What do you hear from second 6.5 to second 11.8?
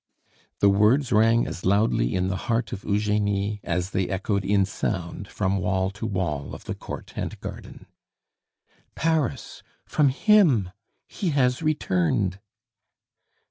of the court and garden. "Paris from him he has